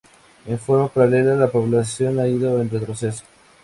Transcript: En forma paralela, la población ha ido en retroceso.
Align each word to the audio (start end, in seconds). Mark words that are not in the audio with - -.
En 0.47 0.57
forma 0.57 0.87
paralela, 0.87 1.35
la 1.35 1.47
población 1.51 2.19
ha 2.19 2.27
ido 2.27 2.59
en 2.59 2.71
retroceso. 2.71 3.23